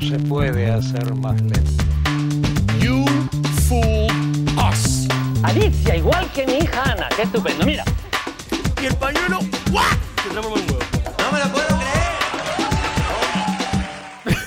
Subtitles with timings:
[0.00, 1.82] no se puede hacer más lento.
[2.80, 3.04] You
[3.66, 4.06] fool
[4.56, 5.08] us.
[5.42, 7.08] Alicia, igual que mi hija Ana.
[7.16, 7.66] Qué estupendo.
[7.66, 7.82] Mira.
[8.80, 9.40] Y el pañuelo,
[9.72, 9.84] ¡guau!
[10.22, 10.54] Se en huevo.
[11.18, 11.82] No me lo puedo creer.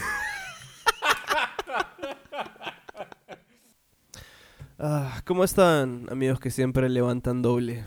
[4.84, 7.84] Ah, ¿Cómo están, amigos que siempre levantan doble?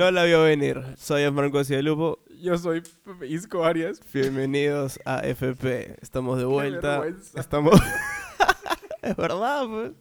[0.00, 0.82] No la vio venir.
[0.96, 2.20] Soy Franco Cialupo.
[2.40, 2.82] Yo soy
[3.28, 4.00] Isco Arias.
[4.14, 5.96] Bienvenidos a FP.
[6.00, 7.00] Estamos de vuelta.
[7.00, 7.38] vergüenza.
[7.38, 7.74] Estamos.
[9.02, 9.92] es verdad, pues.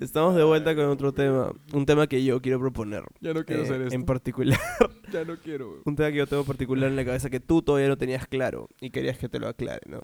[0.00, 1.52] Estamos de vuelta con otro tema.
[1.72, 3.02] Un tema que yo quiero proponer.
[3.20, 3.94] Ya no quiero Eh, hacer esto.
[3.96, 4.60] En particular.
[5.12, 5.70] Ya no quiero.
[5.70, 5.82] güey.
[5.86, 8.68] un tema que yo tengo particular en la cabeza que tú todavía no tenías claro
[8.80, 10.02] y querías que te lo aclare, ¿no?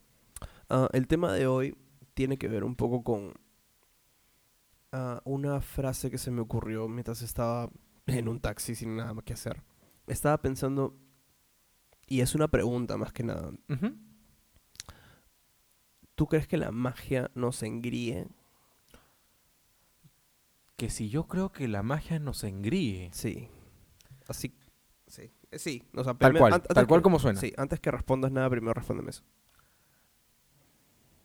[0.68, 1.76] Ah, el tema de hoy
[2.14, 3.34] tiene que ver un poco con
[4.92, 7.68] ah, una frase que se me ocurrió mientras estaba
[8.06, 9.62] en un taxi sin nada más que hacer.
[10.06, 10.96] Estaba pensando,
[12.06, 13.52] y es una pregunta más que nada.
[16.14, 18.28] ¿tú crees que la magia nos engríe?
[20.76, 23.10] Que si yo creo que la magia nos engríe.
[23.12, 23.48] Sí.
[24.28, 24.54] Así,
[25.06, 25.30] sí.
[25.50, 27.38] Eh, Sí, o sea, Tal cual, tal cual que- como suena.
[27.40, 29.22] Sí, antes que respondas nada, primero respóndeme eso.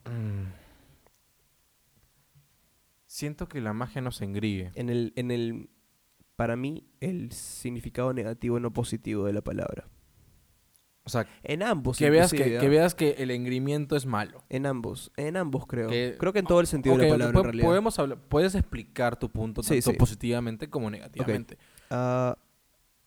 [0.06, 0.52] Mm.
[3.08, 4.72] Siento que la magia nos engríe.
[4.76, 5.70] en el, en el,
[6.38, 9.90] para mí, el significado negativo no positivo de la palabra.
[11.04, 11.98] O sea, En ambos.
[11.98, 12.70] que veas que, que ¿ah?
[12.70, 14.44] veas que el engrimiento es malo.
[14.50, 15.90] En ambos, en ambos creo.
[15.90, 17.66] Que- creo que en todo el sentido de la palabra, po- en realidad.
[17.66, 19.98] Podemos hablar, puedes explicar tu punto tanto sí.
[19.98, 21.58] positivamente como negativamente.
[21.90, 22.38] Ah,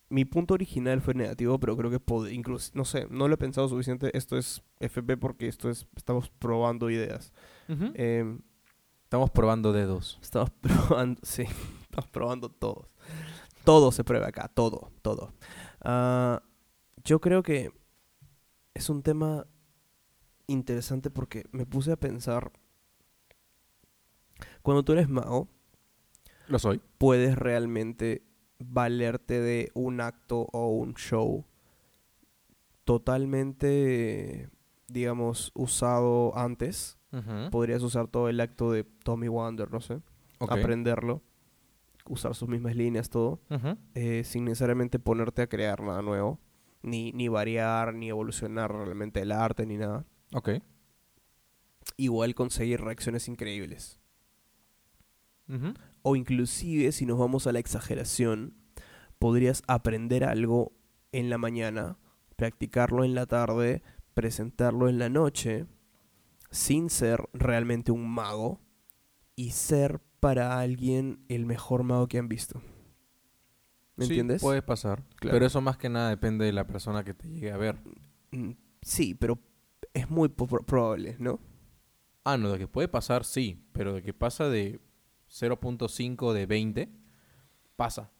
[0.09, 3.39] mi punto original fue negativo, pero creo que pod- incluso, no sé, no lo he
[3.39, 4.11] pensado suficiente.
[4.17, 7.33] Esto es FP porque esto es, estamos probando ideas.
[7.69, 8.41] Em,
[9.05, 10.19] Estamos probando dedos.
[10.23, 11.43] Estamos probando, sí,
[11.83, 12.90] estamos probando todos.
[13.65, 15.33] Todo se prueba acá, todo, todo.
[15.81, 16.43] Ah,
[17.05, 17.73] yo creo que
[18.75, 19.47] es un tema
[20.47, 22.53] interesante porque me puse a pensar,
[24.63, 25.49] cuando tú eres mago,
[26.49, 26.81] Lo soy.
[26.99, 28.23] puedes realmente
[28.59, 31.45] valerte de un acto o un show
[32.85, 34.51] totalmente,
[34.89, 36.97] digamos, usado antes.
[37.51, 40.01] Podrías usar todo el acto de Tommy Wonder, no sé
[40.39, 41.23] aprenderlo,
[42.09, 43.41] usar sus mismas líneas, todo,
[43.95, 46.41] eh, sin necesariamente ponerte a crear nada nuevo,
[46.83, 50.07] ni, ni variar, ni evolucionar realmente el arte, ni nada.
[50.33, 50.51] Ok.
[51.97, 53.99] Igual conseguir reacciones increíbles.
[56.03, 58.55] O inclusive, si nos vamos a la exageración,
[59.19, 60.73] podrías aprender algo
[61.13, 61.99] en la mañana,
[62.37, 63.83] practicarlo en la tarde,
[64.15, 65.67] presentarlo en la noche,
[66.51, 68.61] sin ser realmente un mago,
[69.41, 72.61] y ser para alguien el mejor mago que han visto.
[73.97, 74.41] ¿Me Sí, entiendes?
[74.43, 75.03] Puede pasar.
[75.17, 75.35] Claro.
[75.35, 77.77] Pero eso más que nada depende de la persona que te llegue a ver.
[78.31, 79.39] Mm, Sí, pero
[79.93, 81.39] es muy probable, ¿no?
[82.25, 83.63] Ah, no, de que puede pasar, sí.
[83.73, 84.81] Pero de que pasa de
[85.29, 86.89] 0.5 de 20,
[87.77, 88.11] pasa.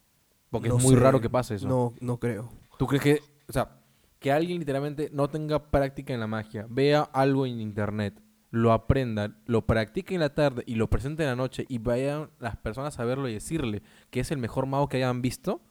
[0.49, 0.99] Porque No es muy sé.
[0.99, 1.67] raro que pase eso.
[1.67, 2.51] No, no creo.
[2.77, 3.79] ¿Tú crees que, o sea,
[4.19, 9.35] que alguien literalmente no tenga práctica en la magia, vea algo en internet, lo aprenda,
[9.45, 12.99] lo practique en la tarde y lo presente en la noche y vayan las personas
[12.99, 15.61] a verlo y decirle que es el mejor mago que hayan visto?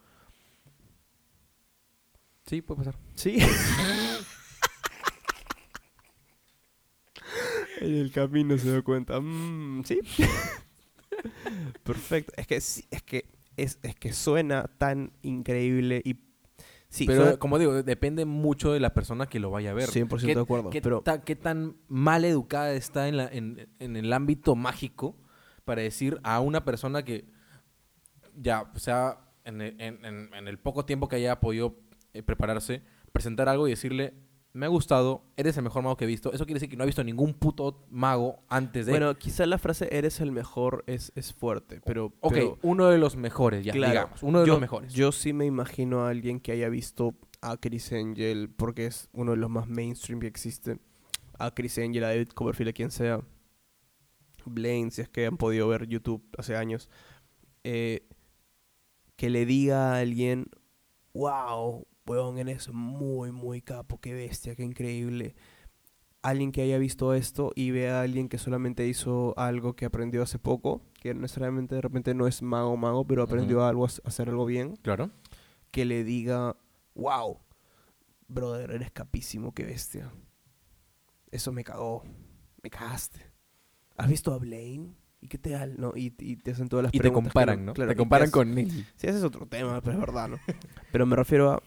[2.47, 2.97] Sí, puede pasar.
[3.15, 3.37] Sí.
[7.81, 9.19] en el camino se da cuenta.
[9.21, 9.99] Mm, sí.
[11.83, 12.33] Perfecto.
[12.35, 13.25] Es que es que
[13.57, 16.30] es, es que suena tan increíble y
[16.91, 19.89] sí, pero como digo, depende mucho de la persona que lo vaya a ver.
[19.89, 23.67] 100% ¿Qué- de acuerdo, ¿Qué, pero- ta- qué tan mal educada está en, la- en-
[23.79, 25.15] en el ámbito mágico
[25.65, 27.25] para decir a una persona que
[28.35, 31.75] ya, o sea, en el poco tiempo que haya podido
[32.13, 34.13] eh, prepararse, presentar algo y decirle,
[34.53, 36.33] me ha gustado, eres el mejor mago que he visto.
[36.33, 38.91] Eso quiere decir que no ha visto ningún puto mago antes de...
[38.91, 42.97] bueno, quizá la frase eres el mejor es, es fuerte, pero ok, pero- uno de
[42.97, 44.23] los mejores, ya, Claro, digamos.
[44.23, 44.93] Uno de yo, los mejores.
[44.93, 49.31] Yo sí me imagino a alguien que haya visto a Chris Angel, porque es uno
[49.31, 50.79] de los más mainstream que existe.
[51.39, 53.21] A Chris Angel, a David Copperfield, a quien sea.
[54.45, 56.89] Blaine, si es que han podido ver YouTube hace años.
[57.63, 58.07] eh,
[59.15, 60.47] que le diga a alguien,
[61.13, 65.35] wow, weón, eres muy, muy capo, qué bestia, qué increíble.
[66.23, 70.21] Alguien que haya visto esto y vea a alguien que solamente hizo algo que aprendió
[70.21, 74.29] hace poco, que necesariamente de repente no es mago mago, pero aprendió algo, a hacer
[74.29, 75.09] algo bien, Claro.
[75.71, 76.55] que le diga,
[76.93, 77.39] wow,
[78.27, 80.11] brother, eres capísimo, qué bestia.
[81.31, 82.03] Eso me cagó,
[82.61, 83.19] me cagaste.
[83.97, 84.95] ¿Has visto a Blaine?
[85.21, 85.75] ¿Y qué tal?
[85.79, 85.93] ¿No?
[85.95, 87.73] Y, y te hacen todas las Y te preguntas que comparan, ¿no?
[87.73, 88.69] claro, te y comparan con él.
[88.95, 90.37] Sí, ese es otro tema, pero es verdad, ¿no?
[90.91, 91.63] Pero me refiero a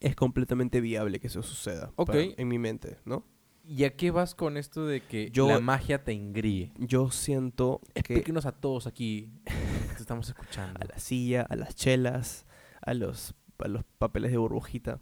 [0.00, 1.92] es completamente viable que eso suceda.
[1.96, 2.06] Ok.
[2.08, 3.24] para- en mi mente, ¿no?
[3.64, 6.72] ¿Y a qué vas con esto de que Yo- la magia te engríe?
[6.78, 9.30] Yo siento que Explíquenos a todos aquí.
[9.44, 10.80] Te estamos escuchando.
[10.82, 12.46] a la silla, a las chelas,
[12.80, 15.00] a los, a los papeles de burbujita,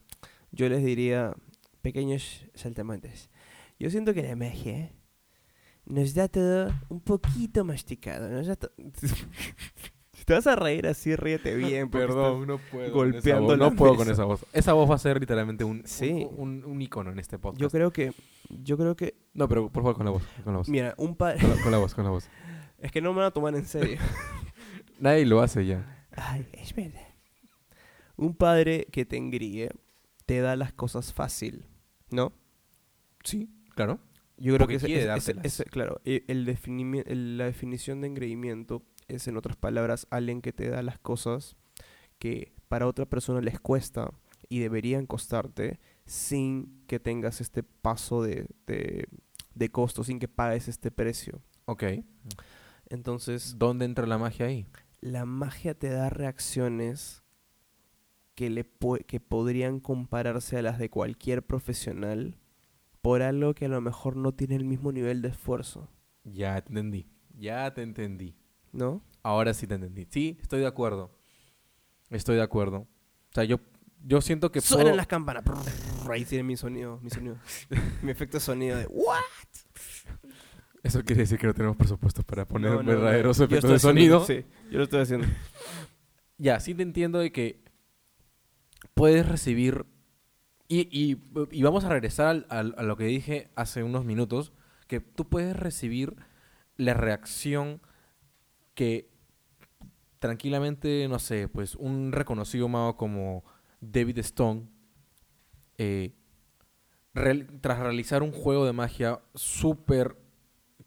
[0.50, 1.32] yo les diría,
[1.82, 3.31] pequeños saltamontes,
[3.78, 4.90] yo siento que la magia
[5.84, 8.28] nos da todo un poquito masticado.
[8.31, 8.72] Nos da to-
[10.26, 11.88] te vas a reír así, ríete bien.
[11.90, 12.93] Perdón, no puedo.
[12.93, 13.58] golpeando voz.
[13.58, 14.44] No puedo con esa voz.
[14.52, 16.26] Esa voz va a ser literalmente un, Sí.
[16.37, 17.61] un, un, un icono en este podcast.
[17.62, 18.12] Yo creo que,
[18.50, 20.23] yo creo que, No, pero por favor, con la voz.
[20.44, 20.69] Con la voz.
[20.69, 22.28] mira, un padre, Con la, con la voz, con la voz.
[22.78, 23.99] es que no me van a tomar en serio.
[25.00, 26.06] Nadie lo hace ya.
[26.12, 27.00] Ay, es verdad.
[28.17, 29.70] Un padre que te engríe
[30.25, 31.64] te da las cosas fácil,
[32.11, 32.32] ¿no?
[33.22, 34.00] Sí, claro.
[34.38, 38.82] Yo creo Porque que ese- ese- ese- claro, e- el el- la definición de engreimiento
[39.08, 41.56] es, en otras palabras, alguien que te da las cosas
[42.19, 44.11] que para otra persona les cuesta
[44.49, 49.08] y deberían costarte sin que tengas este paso de, de,
[49.55, 51.43] de costo, sin que pagues este precio.
[51.67, 51.85] Ok.
[52.88, 54.67] Entonces, ¿Dónde entra la magia ahí?
[55.00, 57.23] la magia te da reacciones
[58.35, 58.67] que, le
[59.06, 62.38] que podrían compararse a las de cualquier profesional
[63.03, 65.88] por algo que a lo mejor no tiene el mismo nivel de esfuerzo,
[66.25, 67.06] Ya te entendí.
[67.38, 68.35] Ya te entendí.
[68.76, 69.02] ¿No?
[69.23, 70.06] Ahora sí te entendí.
[70.11, 71.11] Sí, estoy de acuerdo.
[72.11, 72.78] Estoy de acuerdo.
[72.78, 73.58] O sea, yo,
[74.05, 75.43] yo siento que Suenan puedo- las campanas.
[76.08, 77.37] Ahí tiene mi sonido, mi sonido.
[78.02, 79.19] mi efecto sonido de ¿What?
[80.82, 82.88] Eso quiere decir que no tenemos presupuesto para poner No, no, no.
[82.90, 84.25] verdaderos Yo efectos de haciendo- sonido.
[84.25, 85.26] Sí, yo lo estoy haciendo.
[86.38, 87.64] Ya, sí te entiendo de que
[88.94, 89.87] puedes recibir...
[90.69, 91.17] Y, y-
[91.50, 94.52] y vamos a regresar al- al- a lo que dije hace unos minutos,
[94.87, 96.17] que tú puedes recibir
[96.76, 97.81] la reacción
[98.76, 99.08] que
[100.20, 103.43] tranquilamente, no sé, pues un reconocido mago como
[103.81, 104.69] David Stone,
[105.78, 106.14] eh,
[107.61, 110.17] tras realizar un juego de magia súper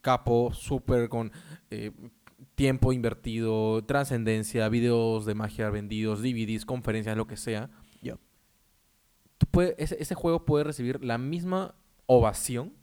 [0.02, 1.32] capo, súper con
[1.72, 1.92] eh,
[2.56, 7.70] tiempo invertido, trascendencia, videos de magia vendidos, DVDs, conferencias, lo que sea,
[9.38, 11.74] tú ese, ese juego puede recibir la misma
[12.06, 12.74] ovación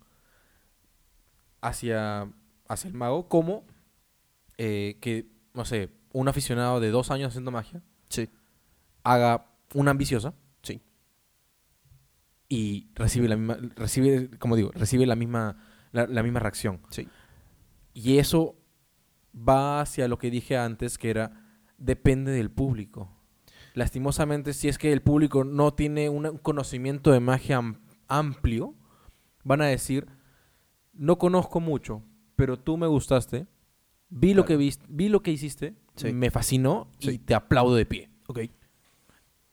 [1.61, 2.33] hacia,
[2.67, 3.65] hacia el mago como
[4.59, 8.29] eh, que, no sé, un aficionado de dos años haciendo magia Sí.
[9.03, 10.81] haga una ambiciosa Sí.
[12.49, 15.57] y recibe la misma, recibe, como digo, recibe la misma,
[15.93, 16.81] la, la misma reacción.
[16.91, 17.09] Sí.
[17.93, 18.57] Y eso
[19.37, 21.33] va hacia lo que dije antes, que era,
[21.79, 23.11] depende del público.
[23.75, 28.75] Lastimosamente, si es que el público no tiene un conocimiento de magia am- amplio,
[29.45, 30.07] van a decir,
[30.95, 32.03] no conozco mucho,
[32.37, 33.47] pero tú me gustaste,
[34.09, 36.13] vi, lo, que vis- vi lo que hiciste, Sí.
[36.13, 38.11] me fascinó y te aplaudo de pie.
[38.29, 38.41] Ok.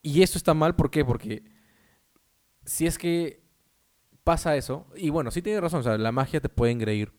[0.02, 1.06] Y esto está mal, ¿por qué?
[1.06, 1.44] Porque
[2.66, 3.42] si es que
[4.24, 7.14] pasa eso, y bueno, sí tiene razón, o sea, la magia te puede engreír.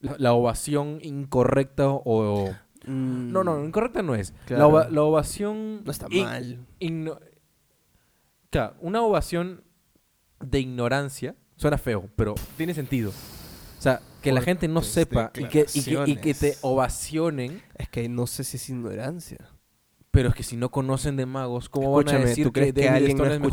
[0.00, 2.54] La, la ovación incorrecta o...
[2.86, 4.30] No, no, incorrecta no es.
[4.30, 4.46] La, Mm.
[4.46, 4.68] Claro.
[4.68, 5.82] ova- la ovación...
[5.84, 6.66] No está in- mal.
[6.80, 7.18] igno-
[8.50, 9.62] Claro, una ovación
[10.40, 13.10] de ignorancia suena feo, pero tiene sentido.
[13.10, 16.56] O sea, que la gente no Fuertes sepa y que, y, que, y que te
[16.62, 19.38] ovacionen, Es que no sé si es ignorancia.
[20.10, 22.72] pero es que si no conocen de magos, ¿cómo van a Escúchame, decir ¿tú crees
[22.74, 23.50] que alguien no ha es mejor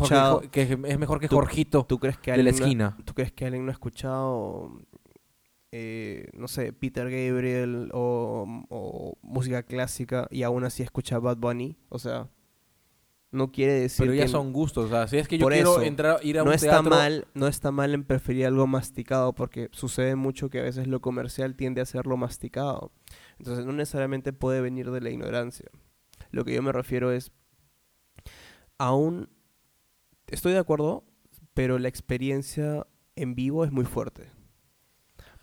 [0.50, 2.96] que escuchado- es mejor que ¿Tú- Jorgito ¿Tú crees que de la alguien no- esquina?
[3.04, 4.80] ¿Tú crees que alguien no ha escuchado,
[5.72, 11.76] eh, no sé, Peter Gabriel o, o música clásica y aún así escucha Bad Bunny?
[11.88, 12.28] O sea,
[13.30, 14.86] no quiere decir Pero ya que son gustos.
[14.86, 16.70] O sea, si es que yo Por quiero eso, entrar, ir a no un está
[16.70, 16.90] teatro...
[16.90, 21.00] mal, no está mal en preferir algo masticado porque sucede mucho que a veces lo
[21.00, 22.92] comercial tiende a ser lo masticado.
[23.38, 25.70] Entonces no necesariamente puede venir de la ignorancia.
[26.30, 27.32] Lo que yo me refiero es
[28.78, 29.28] aún
[30.28, 31.04] estoy de acuerdo,
[31.54, 34.30] pero la experiencia en vivo es muy fuerte.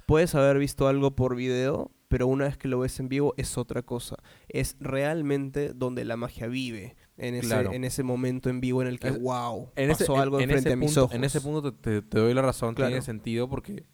[0.05, 3.57] Puedes haber visto algo por video, pero una vez que lo ves en vivo es
[3.57, 4.17] otra cosa.
[4.47, 7.73] Es realmente donde la magia vive, en ese, Claro.
[7.73, 10.43] en ese momento en vivo en el que, Es- wow, en pasó ese, algo en
[10.43, 11.15] enfrente ese a mis punto, ojos.
[11.15, 12.89] En ese punto te, te- te doy la razón, Claro.
[12.91, 13.87] tiene sentido porque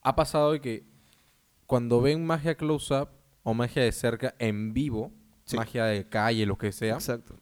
[0.00, 0.86] ha pasado de que
[1.66, 3.10] cuando ven magia close-up
[3.42, 5.12] o magia de cerca en vivo,
[5.44, 5.56] Sí.
[5.58, 7.38] magia de calle, lo que sea, Exacto.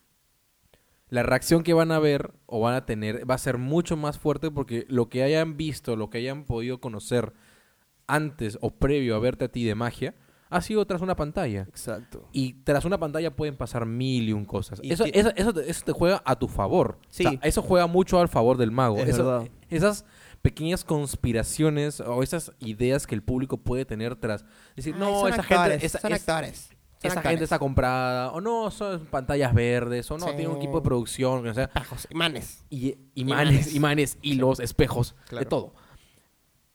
[1.08, 4.18] la reacción que van a ver o van a tener va a ser mucho más
[4.18, 7.32] fuerte porque lo que hayan visto, lo que hayan podido conocer
[8.06, 10.14] antes o previo a verte a ti de magia,
[10.48, 11.62] ha sido tras una pantalla.
[11.62, 12.28] Exacto.
[12.32, 14.78] Y tras una pantalla pueden pasar mil y un cosas.
[14.82, 16.98] Y Eso, eso, eso te, eso te juega a tu favor.
[17.08, 17.26] Sí.
[17.26, 18.98] O sea, eso juega mucho al favor del mago.
[18.98, 19.48] Es Eso- verdad.
[19.70, 20.04] esas
[20.42, 24.44] pequeñas conspiraciones o esas ideas que el público puede tener tras
[24.76, 26.44] decir, no, esa gente, esa, es- Están
[27.02, 30.32] esa gente está comprada, o no, son pantallas verdes, o no, Sí.
[30.36, 32.64] tiene un equipo de producción, o sea, Espejos, imanes.
[32.70, 33.74] y, imanes, Imanes.
[33.74, 35.74] imanes, y los espejos, de todo.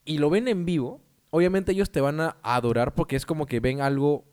[0.05, 3.59] Y lo ven en vivo, obviamente ellos te van a adorar porque es como que
[3.59, 4.25] ven algo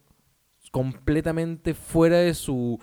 [0.70, 2.78] completamente fuera de su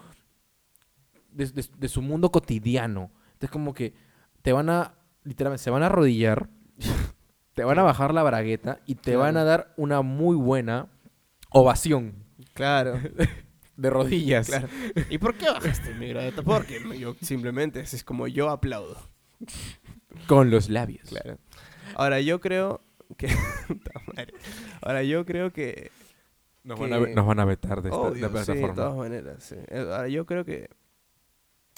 [1.32, 3.12] de, de- de su mundo cotidiano.
[3.34, 3.94] Entonces como que
[4.42, 6.50] te van a literalmente se van a arrodillar,
[7.54, 9.20] te van a bajar la bragueta y te Claro.
[9.20, 10.88] van a dar una muy buena
[11.52, 13.00] ovación Claro,
[13.78, 14.48] de rodillas.
[14.48, 14.68] claro.
[15.10, 16.42] ¿Y por qué bajaste mi gradeta?
[16.42, 18.98] Porque yo simplemente, es como yo aplaudo.
[20.28, 21.10] con los labios.
[21.10, 21.38] Claro.
[21.96, 22.82] Ahora yo creo
[23.18, 23.28] que...
[23.68, 24.34] Puta madre.
[24.82, 25.92] Ahora yo creo que...
[26.64, 28.74] Nos, Que- van a, ve- nos van a vetar de esta de sí, plataforma.
[28.76, 29.44] todas maneras.
[29.44, 29.56] sí.
[29.68, 30.70] Eh, Ahora yo creo que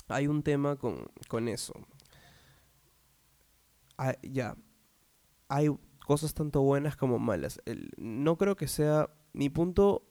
[0.07, 1.73] hay un tema con, con eso.
[3.97, 4.55] Ah, ya.
[5.49, 5.69] Hay
[6.05, 7.61] cosas tanto buenas como malas.
[7.65, 9.09] El- no creo que sea...
[9.33, 10.07] Mi punto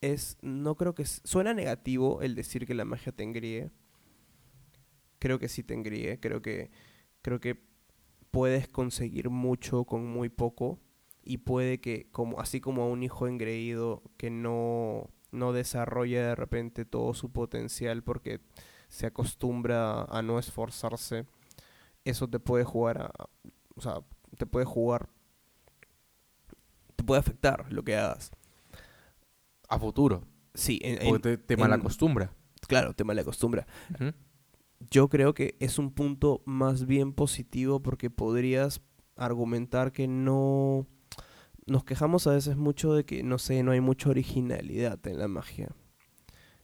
[0.00, 0.38] es...
[0.42, 1.04] No creo que...
[1.04, 3.70] Suena negativo el decir que la magia te engríe.
[5.18, 6.20] Creo que sí te engríe.
[6.20, 6.70] Creo que...
[7.22, 7.67] Creo que
[8.30, 10.78] puedes conseguir mucho con muy poco
[11.24, 16.34] y puede que como así como a un hijo engreído que no no desarrolla de
[16.34, 18.40] repente todo su potencial porque
[18.88, 21.26] se acostumbra a no esforzarse
[22.04, 23.10] eso te puede jugar a
[23.76, 24.00] o sea
[24.38, 25.08] te puede jugar
[26.96, 28.30] te puede afectar lo que hagas
[29.68, 30.24] A futuro.
[30.54, 32.32] sí en, te, te en- malacostumbra.
[32.66, 34.12] claro te malacostumbra Ujú.
[34.90, 38.80] Yo creo que es un punto más bien positivo porque podrías
[39.16, 40.86] argumentar que no
[41.66, 45.28] nos quejamos a veces mucho de que no sé, no hay mucha originalidad en la
[45.28, 45.74] magia.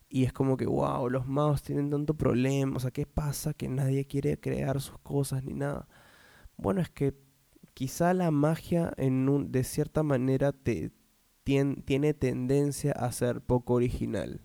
[0.08, 3.52] Y es como que, wow, los magos tienen tanto problema, o sea, ¿qué pasa?
[3.54, 5.88] Que nadie quiere crear sus cosas ni nada.
[6.56, 7.14] Bueno, es que
[7.74, 10.92] quizá la magia en un, de cierta manera te,
[11.44, 14.42] tien- tiene tendencia a ser poco original.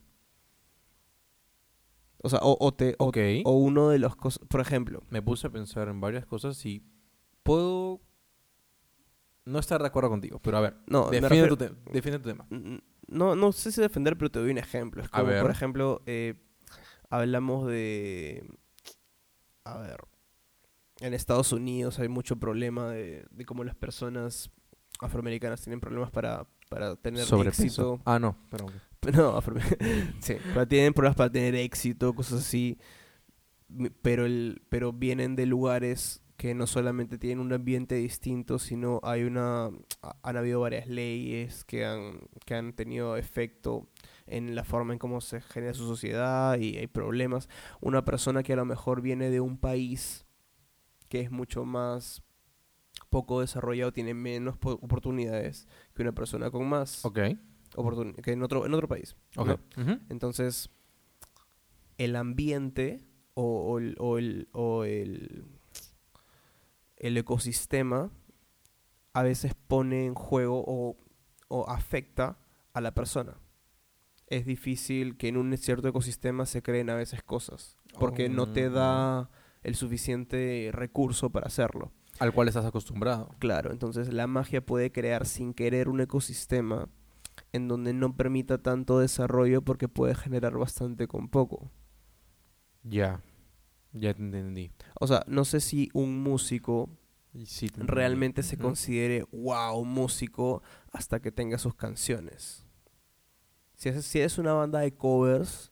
[2.22, 3.18] O sea, o, o te, o Ok.
[3.46, 6.84] o uno de los cosas, por ejemplo, Me puse a pensar en varias cosas y
[7.44, 8.02] puedo
[9.46, 10.40] no estar de acuerdo contigo.
[10.40, 12.46] Pero a ver, no, refiero- tu te- defiende tu tema.
[13.08, 15.02] no, no sé si defender, pero te doy un ejemplo.
[15.02, 15.42] Es A como, ver.
[15.42, 16.36] por ejemplo, eh,
[17.10, 18.48] hablamos de,
[19.64, 20.02] a ver,
[21.00, 24.52] en Estados Unidos hay mucho problema de, de cómo las personas
[25.00, 27.64] afroamericanas tienen problemas para, para tener Sobrepeso.
[27.64, 28.02] éxito.
[28.06, 28.36] Ah, no.
[28.50, 28.74] Perdón.
[29.14, 29.60] No, afro-
[30.20, 32.78] sí, pero tienen problemas para tener éxito, cosas así.
[34.02, 39.24] Pero, el, pero vienen de lugares que no solamente tienen un ambiente distinto, sino hay
[39.24, 39.66] una
[40.02, 43.88] ha- han habido varias leyes que han, que han tenido efecto
[44.26, 47.48] en la forma en cómo se genera su sociedad y hay problemas.
[47.82, 50.26] Una persona que a lo mejor viene de un país
[51.10, 52.24] que es mucho más
[53.10, 57.20] poco desarrollado, tiene menos po- oportunidades que una persona con más Ok.
[58.22, 59.16] Que en otro, en otro país.
[60.10, 60.70] Entonces,
[61.98, 63.44] el ambiente o,
[63.74, 65.46] o el, o el- o el-
[66.98, 68.12] el ecosistema
[69.14, 70.98] a veces pone en juego o,
[71.48, 72.38] o afecta
[72.74, 73.38] a la persona.
[74.28, 78.70] Es difícil que en un cierto ecosistema se creen a veces cosas, porque no te
[78.70, 79.30] da
[79.64, 81.92] el suficiente recurso para hacerlo.
[82.20, 83.30] Al cual estás acostumbrado.
[83.40, 86.90] Claro, entonces la magia puede crear sin querer un ecosistema
[87.52, 91.72] en donde no permita tanto desarrollo porque puede generar bastante con poco.
[92.84, 93.22] Ya.
[93.92, 94.72] Ya te entendí.
[95.00, 96.90] O sea, no sé si un músico
[97.46, 102.66] sí realmente se considere wow músico hasta que tenga sus canciones.
[103.76, 105.72] Si es, si es una banda de covers,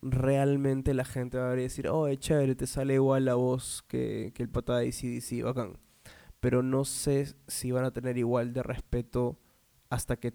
[0.00, 4.32] realmente la gente va a decir, oh, es chévere, te sale igual la voz que,
[4.34, 5.78] que el pata de ACDC, bacán.
[6.40, 9.38] Pero no sé si van a tener igual de respeto
[9.90, 10.34] hasta que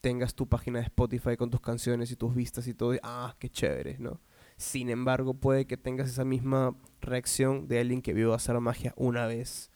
[0.00, 2.94] tengas tu página de Spotify con tus canciones y tus vistas y todo.
[2.94, 4.20] y, ah, qué chévere, ¿no?
[4.56, 9.26] Sin embargo, puede que tengas esa misma reacción de alguien que vio hacer magia una
[9.26, 9.70] vez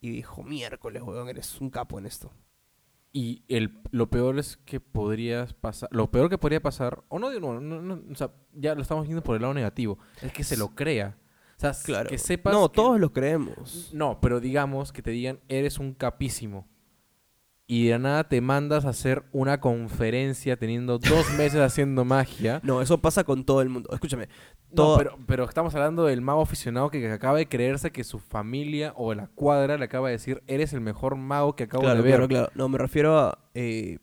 [0.00, 2.32] y dijo, miércoles, weón, eres un capo en esto.
[3.14, 5.88] Y el, lo peor es que podrías pasar.
[5.92, 7.02] Lo peor que podría pasar.
[7.08, 9.98] O no, no, no, no, o sea, ya lo estamos viendo por el lado negativo.
[10.22, 11.18] Es que se lo crea.
[11.58, 12.08] O sea, Claro.
[12.08, 12.52] que sepas.
[12.54, 13.90] no, que- todos lo creemos.
[13.92, 16.66] No, pero digamos que te digan, eres un capísimo.
[17.72, 22.60] Y de nada te mandas a hacer una conferencia teniendo dos meses haciendo magia.
[22.62, 23.88] No, eso pasa con todo el mundo.
[23.94, 24.28] Escúchame.
[24.70, 28.92] No, pero, pero estamos hablando del mago aficionado que acaba de creerse que su familia
[28.94, 32.02] o la cuadra le acaba de decir, eres el mejor mago que acabo claro, de
[32.02, 32.16] ver.
[32.16, 32.52] claro, claro.
[32.54, 33.38] No, me refiero a...
[33.54, 34.00] eh,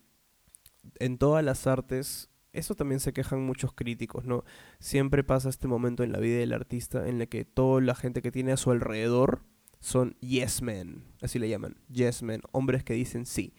[0.97, 4.45] en todas las artes, eso también se quejan muchos críticos, ¿no?
[4.79, 8.23] Siempre pasa este momento en la vida del artista en la que toda la gente
[8.23, 9.43] que tiene a su alrededor
[9.79, 13.53] son yes men, así le llaman, yes men, hombres que dicen sí,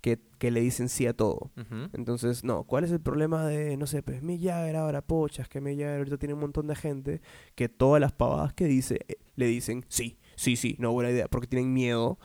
[0.00, 1.50] que, que le dicen sí a todo.
[1.92, 5.60] Entonces, no, ¿cuál es el problema de, no sé, pues Mick Jagger ahora, pochas, que
[5.60, 7.20] Mick Jagger ahorita tiene un montón de gente
[7.54, 11.26] que todas las pavadas que dice, eh, le dicen sí, sí, sí, no, buena idea,
[11.28, 12.18] porque tienen miedo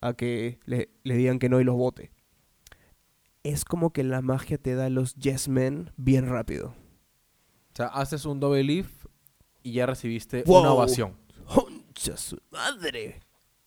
[0.00, 2.10] a que le, le digan que no y los vote.
[3.42, 6.68] Es como que la magia te da los yes men bien rápido.
[7.72, 9.06] O sea, haces un double lift
[9.62, 10.60] y ya recibiste Wow.
[10.60, 11.16] una ovación.
[12.02, 13.20] ¡Concha su madre!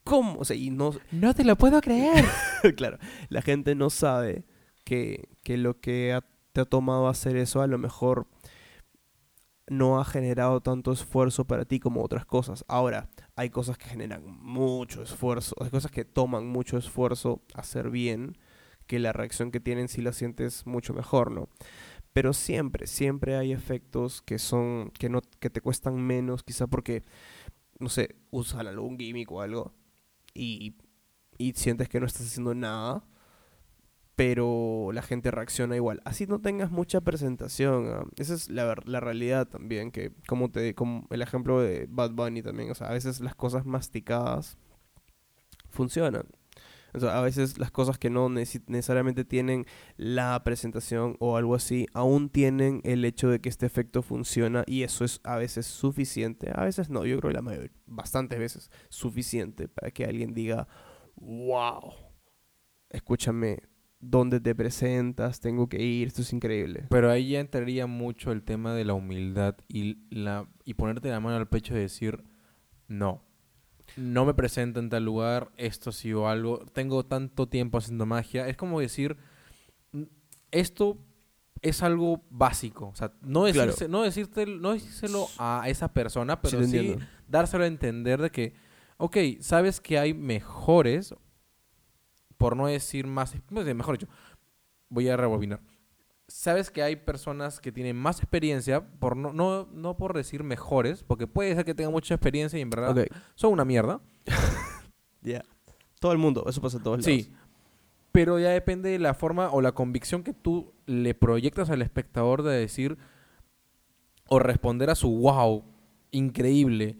[0.04, 0.40] ¿Cómo?
[0.40, 2.26] O sea, y no, No te lo puedo creer.
[2.76, 2.98] claro,
[3.30, 4.44] la gente no sabe
[4.84, 8.28] que, que lo que ha- te ha tomado hacer eso a lo mejor
[9.70, 12.66] no ha generado tanto esfuerzo para ti como otras cosas.
[12.68, 18.38] Ahora, hay cosas que generan mucho esfuerzo, hay cosas que toman mucho esfuerzo hacer bien,
[18.88, 21.48] que la reacción que tienen si la sientes mucho mejor, ¿no?
[22.12, 27.04] Pero siempre, siempre hay efectos que son, que no, que te cuestan menos, quizá porque,
[27.84, 29.74] no sé, usan algún gimmick o algo
[30.34, 30.76] y,
[31.38, 33.04] y sientes que no estás haciendo nada,
[34.16, 36.02] pero la gente reacciona igual.
[36.06, 37.88] Así no tengas mucha presentación.
[37.92, 42.12] ah, Esa es la, la realidad también, que como te como el ejemplo de Bad
[42.12, 44.58] Bunny también, o sea, a veces las cosas masticadas
[45.70, 46.26] funcionan.
[47.02, 49.66] A veces las cosas que no necesariamente tienen
[49.98, 54.84] la presentación o algo así, aún tienen el hecho de que este efecto funciona y
[54.84, 56.52] eso es a veces suficiente.
[56.54, 60.68] A veces no, yo creo que la mayoría, bastantes veces, suficiente para que alguien diga,
[61.16, 61.94] wow,
[62.90, 63.64] escúchame,
[64.00, 65.40] ¿dónde te presentas?
[65.40, 66.86] Tengo que ir, esto es increíble.
[66.90, 71.20] Pero ahí ya entraría mucho el tema de la humildad y, la, y ponerte la
[71.20, 72.24] mano al pecho y decir,
[72.88, 73.24] no,
[73.98, 78.48] no me presento en tal lugar, esto sí o algo, tengo tanto tiempo haciendo magia.
[78.48, 79.18] Es como decir,
[79.92, 80.04] "Mm,
[80.52, 80.98] esto
[81.62, 82.88] es algo básico.
[82.90, 83.68] O sea, no, Claro.
[83.72, 86.96] decirse, no, decirte, no decírselo a esa persona, pero sí,
[87.28, 88.54] dárselo a entender de que,
[88.98, 91.16] ok, sabes que hay mejores,
[92.38, 93.42] por no decir más, sé,
[93.74, 94.12] mejor dicho,
[94.90, 95.62] voy a rebobinar.
[96.28, 101.04] Sabes que hay personas que tienen más experiencia, por no, no, no por decir mejores,
[101.04, 104.02] porque puede ser que tengan mucha experiencia y en verdad son una mierda.
[105.22, 105.44] ya.
[106.00, 107.06] Todo el mundo, eso pasa en todos lados.
[107.06, 107.34] Sí.
[108.12, 112.44] Pero ya depende de la forma o la convicción que tú le proyectas al espectador
[112.44, 112.98] de decir
[114.28, 115.64] o responder a su wow,
[116.12, 116.98] increíble,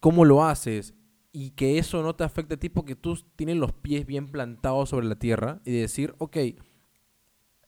[0.00, 0.94] cómo lo haces
[1.32, 4.90] y que eso no te afecte a ti porque tú tienes los pies bien plantados
[4.90, 6.36] sobre la tierra y decir, ok,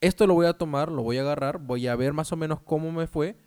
[0.03, 2.61] esto lo voy a tomar, lo voy a agarrar, voy a ver más o menos
[2.61, 3.39] cómo me fue.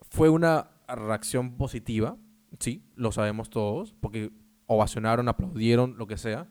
[0.00, 2.16] Fue una reacción positiva,
[2.58, 4.32] sí, lo sabemos todos, porque
[4.66, 6.48] ovacionaron, aplaudieron, lo que sea,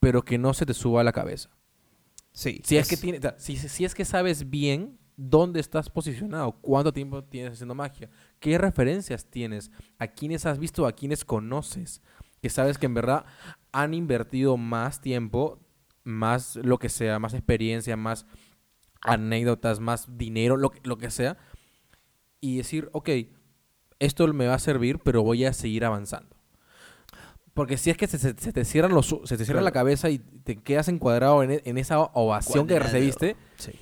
[0.00, 1.50] pero que no se te suba a la cabeza.
[2.32, 2.62] Sí.
[2.64, 7.54] Si es, que tiene, si es que sabes bien dónde estás posicionado, cuánto tiempo tienes
[7.54, 12.00] haciendo magia, qué referencias tienes, a quiénes has visto, a quiénes conoces,
[12.40, 13.24] que sabes que en verdad
[13.72, 15.58] han invertido más tiempo,
[16.04, 18.26] más lo que sea, más experiencia, más
[19.02, 21.36] anécdotas, más dinero, lo, que- lo que sea,
[22.40, 23.08] y decir, ok,
[23.98, 26.36] esto me va a servir, pero voy a seguir avanzando.
[27.54, 29.64] Porque si es que se, se- se te cierra los, se te cierra Claro.
[29.64, 33.72] la cabeza y te quedas encuadrado en, e- en esa ovación que recibiste, Sí.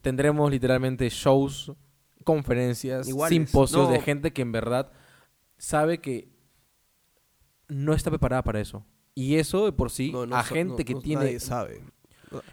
[0.00, 1.72] tendremos literalmente shows,
[2.24, 3.36] conferencias, Iguales.
[3.36, 3.92] simposios No.
[3.92, 4.90] de gente que en verdad
[5.56, 6.28] sabe que
[7.68, 8.84] no está preparada para eso.
[9.14, 11.24] Y eso de por sí, No, no a gente que tiene...
[11.24, 11.82] Nadie sabe.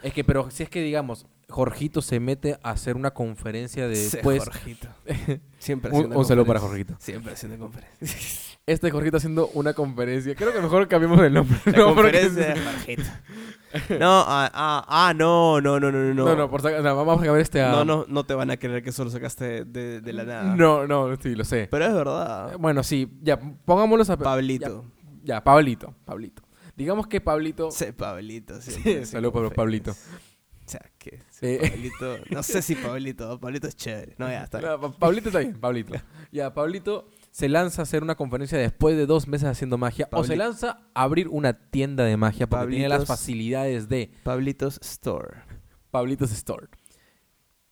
[0.03, 3.97] Es que, pero si es que digamos, Jorgito se mete a hacer una conferencia de
[3.97, 4.43] después...
[4.43, 4.88] Jorgito.
[5.59, 6.59] Siempre haciendo un saludo para.
[6.59, 6.95] Jorgito.
[6.99, 8.51] Siempre haciendo conferencias.
[8.67, 10.33] Este Jorgito haciendo una conferencia.
[10.33, 11.55] Creo que mejor cambiemos el nombre.
[11.65, 13.03] La No, porque- conferencia de Jorgito.
[13.99, 16.25] No, ah, ah, ah, no, no, no, no, no.
[16.25, 17.71] No, no, por sacar, no, vamos a cambiar este a...
[17.73, 20.55] No, no, no te van a creer que solo sacaste de, de la nada.
[20.55, 21.67] No, no, sí, lo sé.
[21.69, 22.55] Pero es verdad.
[22.57, 24.15] Bueno, sí, ya, pongámoslos a...
[24.17, 24.85] Pablito.
[25.25, 26.41] Ya, ya, Pablito, Pablito.
[26.75, 27.71] Digamos que Pablito...
[27.71, 28.59] Sí, Pablito.
[28.61, 29.49] Sí, siempre, saludos para.
[29.49, 29.91] Pablito.
[29.91, 31.69] O sea, que sí, Eh.
[31.69, 32.17] Pablito.
[32.31, 33.39] No sé si Pablito.
[33.39, 34.15] Pablito es chévere.
[34.17, 34.57] No, ya está.
[34.59, 34.71] bien.
[34.81, 35.93] No, Pablito está bien, Pablito.
[36.31, 40.07] Ya, Pablito se lanza a hacer una conferencia después de dos meses haciendo magia.
[40.11, 44.79] O se lanza a abrir una tienda de magia porque tiene las facilidades de Pablitos
[44.81, 45.38] Store.
[45.91, 46.67] Pablitos Store.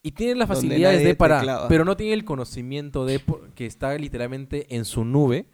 [0.04, 1.68] Y tiene las facilidades de para, clava.
[1.70, 5.48] pero no tiene el conocimiento de por- que está literalmente en su nube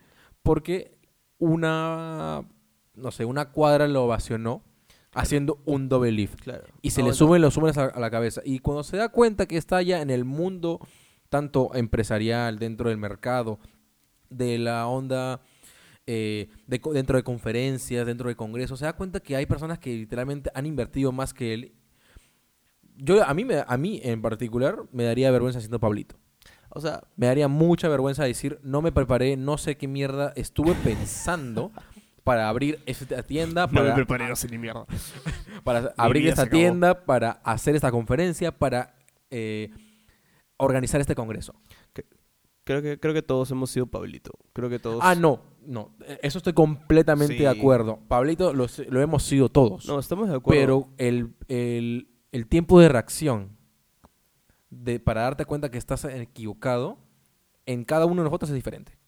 [0.44, 0.98] porque
[1.38, 2.44] una,
[3.00, 4.64] no sé, una cuadra lo ovacionó
[5.14, 6.42] haciendo un double lift.
[6.42, 6.66] Claro.
[6.82, 8.42] Y se Ah, le suben los humos a, a la cabeza.
[8.46, 10.80] Y cuando se da cuenta que está ya en el mundo,
[11.30, 13.60] tanto empresarial, dentro del mercado,
[14.30, 15.42] de la onda,
[16.06, 19.92] eh, de dentro de conferencias, dentro de congresos, se da cuenta que hay personas que
[19.96, 21.74] literalmente han invertido más que él.
[22.98, 26.16] Yo, a mí, me, a mí en particular, me daría vergüenza siendo Pablito.
[26.72, 30.76] O sea, Me daría mucha vergüenza decir, no me preparé, no sé qué mierda estuve
[30.84, 31.72] pensando
[32.30, 34.86] para abrir esta tienda, No me para, preparé, no sé ni mierda.
[35.64, 38.94] para abrir esta tienda, para hacer esta conferencia, para
[39.32, 39.72] eh,
[40.58, 41.56] organizar este congreso.
[42.64, 44.30] Creo que, creo que todos hemos sido Pablito.
[44.54, 45.00] Creo que todos...
[45.04, 45.96] Ah, no, no.
[46.22, 47.40] Eso estoy completamente Sí.
[47.40, 47.98] de acuerdo.
[48.08, 49.88] Pablito lo, lo hemos sido todos.
[49.88, 50.62] No, estamos de acuerdo.
[50.62, 53.58] pero el, el- el tiempo de reacción
[54.70, 57.00] de, para darte cuenta que estás equivocado
[57.66, 58.99] en cada uno de nosotros es diferente.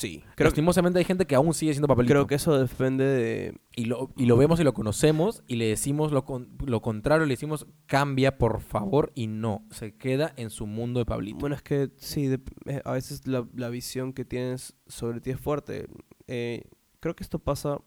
[0.00, 0.22] Sí.
[0.36, 2.12] Creo, Lastimosamente hay gente que aún sigue siendo papelito.
[2.14, 3.60] creo que eso depende de...
[3.74, 7.26] y, lo, y lo vemos y lo conocemos y le decimos lo, con- lo contrario,
[7.26, 11.38] le decimos cambia por favor y no, se queda en su mundo de Pablito.
[11.38, 15.30] Bueno, es que sí, dep- eh, a veces la, la visión que tienes sobre ti
[15.30, 15.88] es fuerte.
[16.28, 16.62] Eh,
[17.00, 17.78] creo que esto pasa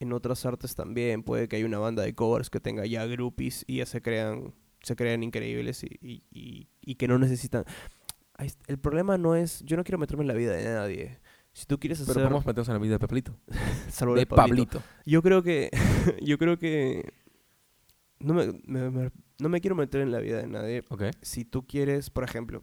[0.00, 1.22] en otras artes también.
[1.22, 4.52] Puede que haya una banda de covers que tenga ya groupies y ya se crean,
[4.82, 7.64] se crean increíbles y, y- y- y que no necesitan...
[8.68, 9.62] El problema no es...
[9.64, 11.18] Yo no quiero meterme en la vida de nadie.
[11.58, 12.14] Si tú quieres hacer...
[12.14, 13.34] Pero podemos meternos en la vida de Pablito.
[13.90, 14.78] salvo De de Pablito.
[14.78, 14.82] Pablito.
[15.04, 15.70] Yo creo que.
[16.22, 17.12] yo creo que.
[18.20, 20.84] No me, me- me- no me quiero meter en la vida de nadie.
[20.88, 21.02] Ok.
[21.20, 22.62] Si tú quieres, por ejemplo,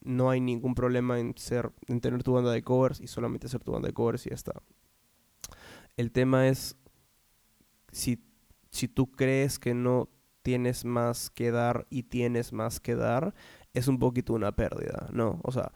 [0.00, 3.62] no hay ningún problema en ser, en tener tu banda de covers y solamente hacer
[3.62, 4.62] tu banda de covers y ya está.
[5.98, 6.74] El tema es
[7.90, 8.24] si,
[8.70, 10.08] si tú crees que no
[10.40, 13.34] tienes más que dar y tienes más que dar,
[13.74, 15.38] es un poquito una pérdida, ¿no?
[15.44, 15.72] O sea,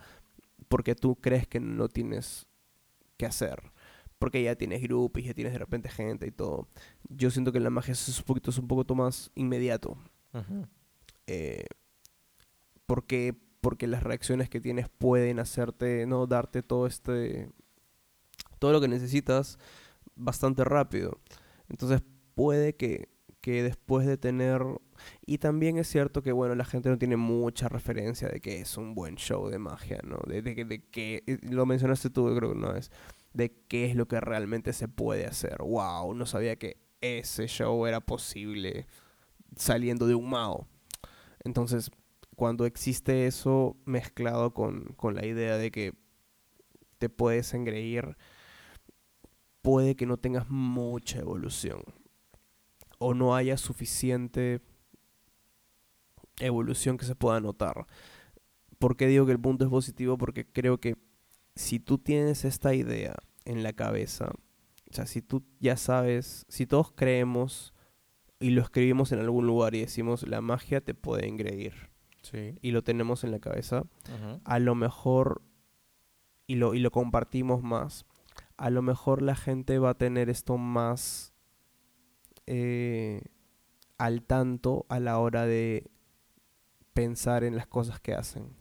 [0.69, 2.47] porque tú crees que no tienes
[3.17, 3.73] que hacer.
[4.19, 6.69] Porque ya tienes grupos, ya tienes de repente gente y todo.
[7.09, 9.99] Yo siento que la magia es un poquito, es un poquito más inmediato.
[11.27, 11.67] Eh,
[12.87, 17.51] porque, porque las reacciones que tienes pueden hacerte, no, darte todo este,
[18.59, 19.59] todo lo que necesitas
[20.15, 21.21] bastante rápido.
[21.69, 22.03] Entonces
[22.35, 23.09] puede que,
[23.47, 24.61] que después de tener,
[25.25, 28.77] y también es cierto que, bueno, la gente no tiene mucha referencia de que es
[28.77, 30.19] un buen show de magia, ¿no?
[30.27, 32.91] De, de, de que, eh, lo mencionaste tú, creo que una vez,
[33.35, 35.59] de qué es lo que realmente se puede hacer.
[35.61, 38.89] Wow, no sabía que ese show era posible
[39.55, 40.67] saliendo de un Mao.
[41.45, 41.93] Entonces,
[42.35, 45.93] cuando existe eso mezclado con, con la idea de que
[46.99, 48.17] te puedes engreír,
[49.63, 51.85] puede que no tengas mucha evolución.
[52.99, 54.61] O no haya suficiente
[56.41, 57.87] evolución que se pueda notar.
[58.79, 60.19] ¿Por qué digo que el punto es positivo?
[60.19, 60.97] Porque creo que
[61.55, 64.31] si tú tienes esta idea en la cabeza,
[64.91, 67.73] o sea, si tú ya sabes, si todos creemos
[68.39, 71.73] y lo escribimos en algún lugar y decimos la magia te puede engreír
[72.23, 72.59] Sí.
[72.61, 73.85] y lo tenemos en la cabeza,
[74.45, 75.43] a lo mejor
[76.49, 78.05] y lo, y lo compartimos más,
[78.57, 81.33] a lo mejor la gente va a tener esto más
[82.47, 83.23] eh,
[83.99, 85.91] al tanto a la hora de
[86.95, 88.55] pensar en las cosas que hacen.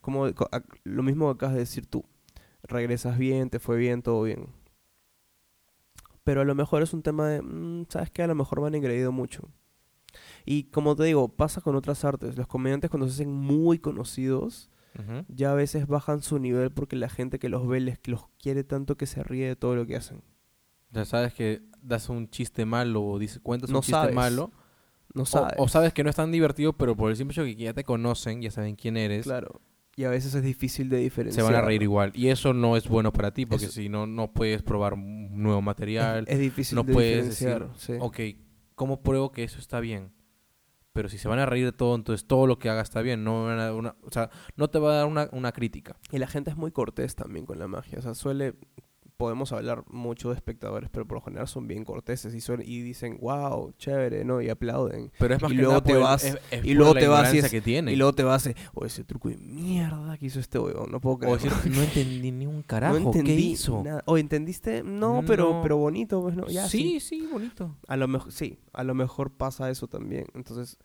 [0.00, 0.28] Como
[0.84, 2.04] lo mismo que acabas de decir tú,
[2.62, 4.48] regresas bien, te fue bien, todo bien.
[6.24, 8.22] Pero a lo mejor es un tema de, mm, ¿sabes qué?
[8.22, 9.48] A lo mejor me han engreído mucho.
[10.44, 12.36] Y como te digo, pasa con otras artes.
[12.36, 14.70] Los comediantes cuando se hacen muy conocidos,
[15.28, 18.64] ya a veces bajan su nivel porque la gente que los ve les los quiere
[18.64, 20.22] tanto que se ríe de todo lo que hacen.
[20.96, 24.14] Ya sabes que das un chiste malo o dices, cuentas No un chiste sabes.
[24.14, 24.50] malo.
[25.14, 25.54] No sabes.
[25.58, 27.72] O, sabes que no es tan divertido, pero por el simple hecho de que ya
[27.74, 29.60] te conocen, ya saben quién eres, Claro.
[29.98, 31.46] Y a veces es difícil de se diferenciar.
[31.46, 32.12] van a reír igual.
[32.14, 35.42] Y eso no es bueno para ti, porque Eso- si no, no puedes probar un
[35.42, 36.24] nuevo material.
[36.28, 37.78] Es, es difícil no de puedes decir, diferenciar.
[37.78, 37.92] sí.
[37.98, 38.20] ok,
[38.74, 40.12] ¿cómo pruebo que eso está bien?
[40.92, 43.24] Pero si se van a reír de todo, entonces todo lo que haga está bien.
[43.24, 45.52] No, me van a dar una, o sea, no te va a dar una, una
[45.52, 45.96] crítica.
[46.12, 47.98] Y la gente es muy cortés también con la magia.
[47.98, 48.52] O sea, suele.
[49.16, 52.82] Podemos hablar mucho de espectadores, pero por lo general son bien corteses y, suelen- y
[52.82, 54.42] dicen, wow, chévere, ¿no?
[54.42, 55.10] Y aplauden.
[55.18, 57.08] Pero es más Y que luego nada te por vas- es- es y luego te
[57.08, 57.92] vas y es- que tiene.
[57.92, 61.00] Y luego te vas decir, oh, ese truco de mierda que hizo este huevón, no
[61.00, 61.38] puedo o creer.
[61.40, 62.98] decir, no entendí ni un carajo.
[62.98, 63.82] no entendí ¿Qué hizo?
[63.82, 64.02] nada.
[64.04, 64.82] ¿O entendiste?
[64.82, 65.62] No, pero, No.
[65.62, 66.46] pero bonito, pues no.
[66.48, 67.74] Ya, sí, sí, bonito.
[67.88, 70.26] A lo mejor, sí, a lo mejor pasa eso también.
[70.34, 70.76] Entonces,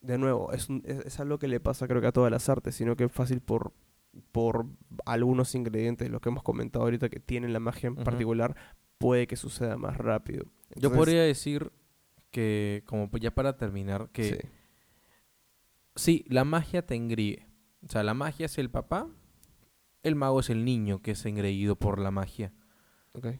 [0.00, 2.48] de nuevo, es, un- es, es algo que le pasa creo que a todas las
[2.48, 3.72] artes, sino que es fácil por,
[4.32, 4.66] por
[5.04, 8.56] algunos ingredientes, los que hemos comentado ahorita, que tienen la magia en particular,
[8.98, 10.46] puede que suceda más rápido.
[10.76, 11.72] Yo podría decir
[12.30, 14.38] que, como ya para terminar, que sí.
[15.94, 17.46] sí, la magia te engríe.
[17.86, 19.08] O sea, la magia es el papá,
[20.02, 22.52] el mago es el niño que es engreído por la magia.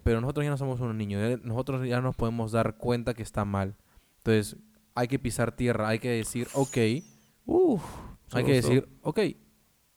[0.05, 3.45] Pero nosotros ya no somos unos niños, nosotros ya nos podemos dar cuenta que está
[3.45, 3.77] mal.
[4.19, 4.57] Entonces,
[4.95, 9.21] hay que pisar tierra, hay que decir, ok, hay que decir, ok,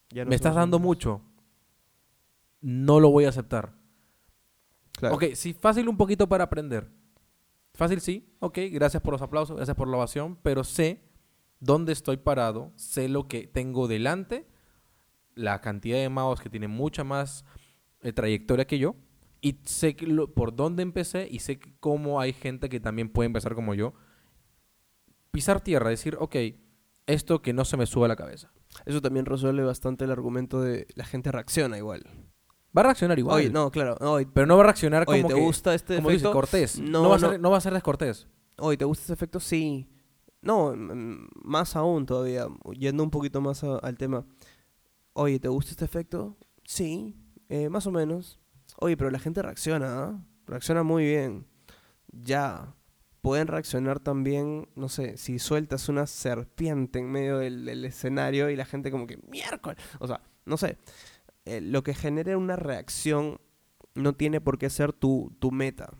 [0.10, 1.22] Ya no me estás dando mucho,
[2.62, 3.74] no lo voy a aceptar.
[4.93, 5.15] Claro.
[5.15, 6.89] Ok, sí, fácil un poquito para aprender.
[7.74, 11.04] Fácil sí, ok, gracias por los aplausos, gracias por la ovación, pero sé
[11.60, 14.48] dónde estoy parado, sé lo que tengo delante,
[15.36, 17.46] la cantidad de magos que tienen mucha más
[18.02, 18.96] eh, trayectoria que yo
[19.41, 23.28] y sé que lo- por dónde empecé y sé cómo hay gente que también puede
[23.28, 23.93] empezar como yo.
[25.32, 26.36] Pisar tierra, decir, ok,
[27.06, 28.52] esto que no se me sube a la cabeza.
[28.86, 32.04] Eso también resuelve bastante el argumento de la gente reacciona igual.
[32.78, 33.38] Va a reaccionar igual.
[33.38, 33.96] Oye, no, claro.
[34.02, 36.34] oye, Pero no va a reaccionar oye, como ¿te que- gusta este como dice efecto?
[36.34, 36.80] Cortés.
[36.80, 37.30] No, No, va no.
[37.32, 38.28] ser, no va a ser descortés.
[38.60, 39.40] Oye, ¿te gusta este efecto?
[39.40, 39.90] Sí.
[40.42, 40.74] No,
[41.44, 44.26] más aún todavía, yendo un poquito más a- al tema.
[45.13, 46.38] Oye, ¿te gusta este efecto?
[46.63, 47.16] Sí,
[47.50, 48.40] eh, más o menos.
[48.80, 50.22] Oye, pero la gente reacciona, ¿ah?
[50.46, 51.48] Reacciona muy bien.
[52.12, 52.76] Ya.
[53.21, 58.56] Pueden reaccionar también, no sé, si sueltas una serpiente en medio del, del escenario y
[58.56, 59.77] la gente como que, miércoles.
[59.99, 60.77] O sea, no sé.
[61.45, 63.39] Eh, lo que genere una reacción
[63.95, 65.93] no tiene por qué ser tu, tu meta.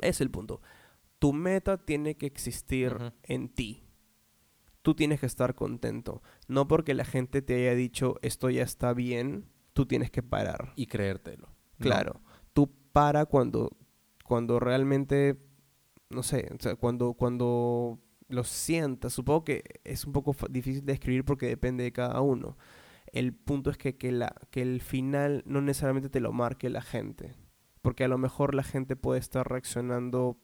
[0.00, 0.60] Es el punto.
[1.18, 3.12] Tu meta tiene que existir Ujú.
[3.24, 3.82] en ti.
[4.82, 6.22] Tú tienes que estar contento.
[6.48, 10.72] No porque la gente te haya dicho esto ya está bien, tú tienes que parar.
[10.76, 11.48] Y creértelo.
[11.78, 11.84] No.
[11.84, 12.20] Claro.
[12.52, 13.76] Tú para cuando,
[14.24, 15.36] cuando realmente,
[16.10, 19.12] no sé, o sea, cuando, cuando lo sientas.
[19.12, 22.56] Supongo que es un poco difícil de escribir porque depende de cada uno.
[23.12, 26.82] El punto es que, que, la, que el final no necesariamente te lo marque la
[26.82, 27.34] gente.
[27.82, 30.38] Porque a lo mejor la gente puede estar reaccionando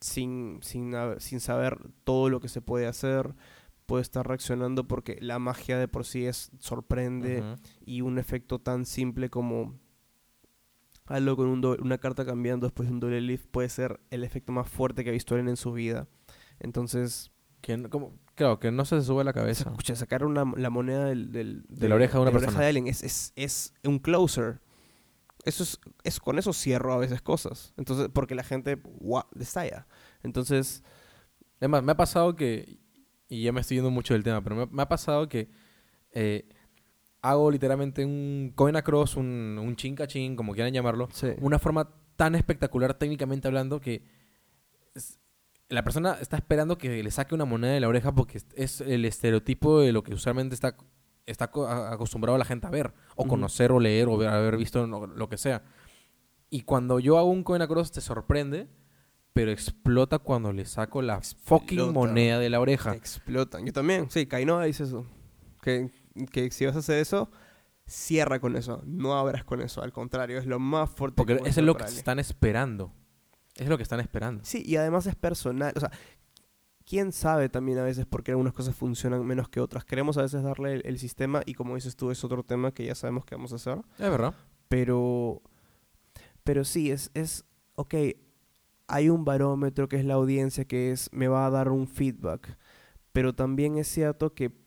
[0.00, 3.34] sin, sin, sin saber todo lo que se puede hacer.
[3.86, 7.42] Puede estar reaccionando porque la magia de por sí es sorprende
[7.84, 9.78] y un efecto tan simple como
[11.06, 14.24] algo con un doble- una carta cambiando después de un doble lift puede ser el
[14.24, 16.08] efecto más fuerte que ha visto Eren en su vida.
[16.60, 19.68] Entonces, Que como- claro, que no se sube a la cabeza.
[19.70, 22.60] escucha, sacar una, la moneda del, del- De la oreja de una la persona.
[22.62, 24.60] de Eren es, es, es un closer.
[25.44, 27.74] Eso es, es con eso cierro a veces cosas.
[27.76, 29.86] Entonces, porque la gente guau, estalla.
[30.22, 30.82] Entonces,
[31.60, 32.78] Además, me ha pasado que,
[33.28, 35.48] y ya me estoy yendo mucho del tema, pero me, me ha pasado que
[36.12, 36.46] eh,
[37.24, 41.28] hago literalmente un coin across, un, un chincachín, como quieran llamarlo, sí.
[41.40, 44.02] una forma tan espectacular técnicamente hablando que
[44.94, 45.18] es-
[45.70, 49.04] la persona está esperando que le saque una moneda de la oreja porque es- el
[49.06, 50.76] estereotipo de lo que usualmente está,
[51.26, 51.50] está
[51.90, 55.28] acostumbrado la gente a ver, o conocer, o leer, o ver- haber visto lo, lo
[55.28, 55.62] que sea.
[56.50, 58.68] Y cuando yo hago un coin across te sorprende,
[59.32, 61.92] pero explota cuando le saco la fucking Explota.
[61.92, 62.94] moneda de la oreja.
[62.94, 63.64] explotan.
[63.64, 64.10] Yo también.
[64.10, 65.06] Sí, Kainoa dice eso.
[65.62, 65.90] Que,
[66.30, 67.30] que si vas a hacer eso,
[67.86, 68.82] cierra con eso.
[68.86, 69.82] No abras con eso.
[69.82, 72.92] Al contrario, es lo más fuerte Porque eso es lo que están esperando.
[73.56, 74.44] Es lo que están esperando.
[74.44, 75.72] Sí, y además es personal.
[75.76, 75.90] O sea,
[76.84, 79.84] quién sabe también a veces por qué algunas cosas funcionan menos que otras.
[79.84, 82.84] Queremos a veces darle el, el sistema y como dices tú, es otro tema que
[82.84, 83.78] ya sabemos que vamos a hacer.
[83.98, 84.34] Es verdad.
[84.68, 85.42] Pero,
[86.42, 87.44] pero sí, es, es,
[87.76, 87.94] ok,
[88.86, 92.58] hay un barómetro que es la audiencia que es, me va a dar un feedback.
[93.12, 94.63] Pero también es cierto que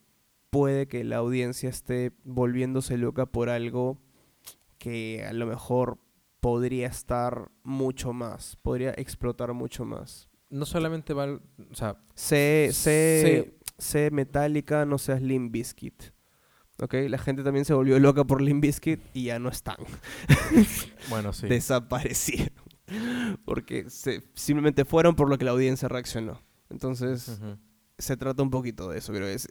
[0.49, 4.01] puede que la audiencia esté volviéndose loca por algo
[4.77, 5.99] que a lo mejor
[6.39, 10.29] podría estar mucho más, podría explotar mucho más.
[10.49, 11.23] No solamente va...
[11.23, 16.03] al- O sea, Sé, sé, sé Metallica, no seas Limp Bizkit.
[16.79, 16.93] ¿Ok?
[17.09, 19.77] La gente también se volvió loca por Limp Bizkit y ya no están.
[21.09, 21.47] bueno, sí.
[21.47, 22.53] Desaparecieron.
[23.45, 26.41] Porque se, simplemente fueron por lo que la audiencia reaccionó.
[26.69, 27.41] Entonces,
[27.97, 29.47] se trata un poquito de eso, pero es,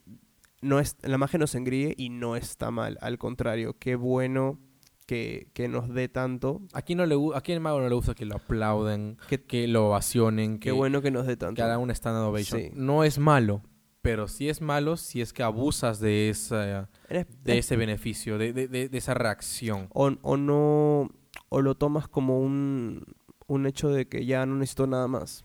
[0.67, 2.99] no es, la magia no se engríe y no está mal.
[3.01, 4.59] Al contrario, qué bueno
[5.07, 6.61] que, que nos dé tanto.
[6.73, 9.43] ¿A quién, no le, gu- ¿A quién mago no le gusta que lo aplauden, Qué,
[9.43, 11.55] que lo ovacionen, que, qué bueno que nos dé tanto.
[11.55, 12.61] que hagan un stand ovation?
[12.61, 12.71] Sí.
[12.75, 13.63] No es malo,
[14.03, 17.27] pero sí es malo si es que abusas de, esa, de
[17.59, 19.89] es- ese beneficio, de, de- de- de esa reacción.
[19.93, 21.11] o, o no
[21.49, 23.05] o lo tomas como un,
[23.47, 25.45] un hecho de que ya no necesito nada más.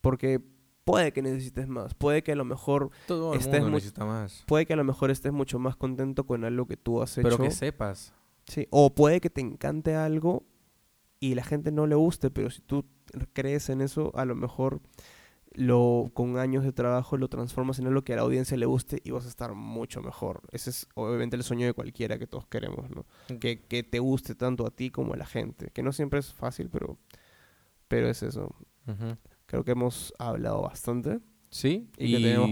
[0.00, 0.40] Porque
[0.90, 4.44] puede que necesites más, puede que a lo mejor Todo el Estés mundo necesita más.
[4.46, 7.28] puede que a lo mejor estés mucho más contento con algo que tú has hecho.
[7.28, 8.14] Pero que sepas.
[8.46, 10.44] Sí, o puede que te encante algo
[11.20, 12.86] y la gente no le guste, pero si tú
[13.34, 14.80] crees en eso, a lo mejor
[15.52, 19.00] lo con años de trabajo lo transformas en algo que a la audiencia le guste
[19.04, 20.42] y vas a estar mucho mejor.
[20.52, 23.04] Ese es obviamente el sueño de cualquiera que todos queremos, ¿no?
[23.40, 26.32] Que, que te guste tanto a ti como a la gente, que no siempre es
[26.32, 26.96] fácil, pero
[27.88, 28.54] pero es eso.
[29.48, 31.20] Creo que hemos hablado bastante.
[31.48, 32.50] Sí, Y que y, tenemos-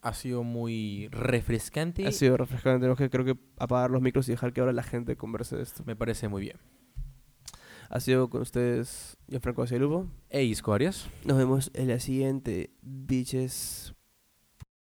[0.00, 2.06] ha sido muy refrescante.
[2.06, 4.82] Ha sido refrescante, tenemos que creo que apagar los micros y dejar que ahora la
[4.82, 5.84] gente converse de esto.
[5.84, 6.56] Me parece muy bien.
[7.90, 10.06] Ha sido con ustedes Gianfranco Lupo.
[10.30, 11.06] Hey, Isco Arias.
[11.26, 13.94] Nos vemos en la siguiente, bitches.